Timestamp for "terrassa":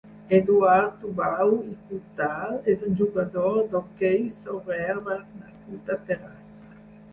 6.11-6.85